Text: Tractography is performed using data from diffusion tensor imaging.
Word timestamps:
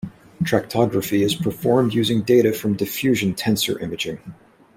Tractography 0.41 1.23
is 1.23 1.35
performed 1.35 1.93
using 1.93 2.23
data 2.23 2.53
from 2.53 2.73
diffusion 2.75 3.35
tensor 3.35 3.79
imaging. 3.83 4.33